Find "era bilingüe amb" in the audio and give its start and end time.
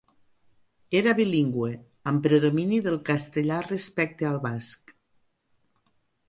0.99-2.23